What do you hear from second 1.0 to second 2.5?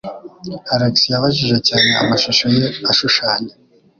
yabajije cyane, amashusho